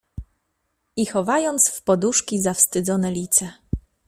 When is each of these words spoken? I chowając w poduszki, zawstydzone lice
I 0.95 1.05
chowając 1.05 1.69
w 1.69 1.81
poduszki, 1.83 2.41
zawstydzone 2.41 3.11
lice 3.11 3.51